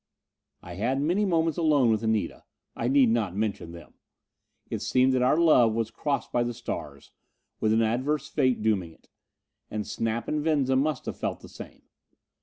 I 0.63 0.73
had 0.73 0.99
many 0.99 1.25
moments 1.25 1.59
alone 1.59 1.91
with 1.91 2.01
Anita. 2.01 2.43
I 2.75 2.87
need 2.87 3.09
not 3.09 3.35
mention 3.35 3.71
them. 3.71 3.93
It 4.67 4.81
seemed 4.81 5.13
that 5.13 5.21
our 5.21 5.37
love 5.37 5.75
was 5.75 5.91
crossed 5.91 6.31
by 6.31 6.41
the 6.41 6.55
stars, 6.55 7.11
with 7.59 7.71
an 7.71 7.83
adverse 7.83 8.27
fate 8.27 8.63
dooming 8.63 8.93
it. 8.93 9.09
And 9.69 9.85
Snap 9.85 10.27
and 10.27 10.43
Venza 10.43 10.75
must 10.75 11.05
have 11.05 11.17
felt 11.19 11.41
the 11.41 11.49
same. 11.49 11.83